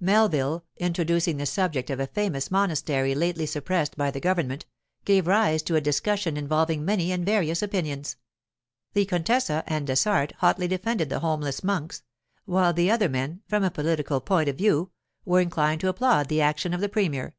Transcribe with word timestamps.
Melville, 0.00 0.64
introducing 0.78 1.36
the 1.36 1.46
subject 1.46 1.90
of 1.90 2.00
a 2.00 2.08
famous 2.08 2.50
monastery 2.50 3.14
lately 3.14 3.46
suppressed 3.46 3.96
by 3.96 4.10
the 4.10 4.18
government, 4.18 4.66
gave 5.04 5.28
rise 5.28 5.62
to 5.62 5.76
a 5.76 5.80
discussion 5.80 6.36
involving 6.36 6.84
many 6.84 7.12
and 7.12 7.24
various 7.24 7.62
opinions. 7.62 8.16
The 8.94 9.04
contessa 9.06 9.62
and 9.64 9.86
Dessart 9.86 10.32
hotly 10.38 10.66
defended 10.66 11.08
the 11.08 11.20
homeless 11.20 11.62
monks; 11.62 12.02
while 12.46 12.72
the 12.72 12.90
other 12.90 13.08
men, 13.08 13.42
from 13.46 13.62
a 13.62 13.70
political 13.70 14.20
point 14.20 14.48
of 14.48 14.58
view, 14.58 14.90
were 15.24 15.38
inclined 15.40 15.82
to 15.82 15.88
applaud 15.88 16.26
the 16.28 16.40
action 16.42 16.74
of 16.74 16.80
the 16.80 16.88
premier. 16.88 17.36